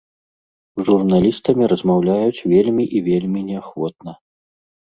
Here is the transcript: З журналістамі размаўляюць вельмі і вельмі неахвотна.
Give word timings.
З 0.81 0.85
журналістамі 0.87 1.69
размаўляюць 1.73 2.43
вельмі 2.55 2.85
і 3.01 3.03
вельмі 3.09 3.47
неахвотна. 3.51 4.11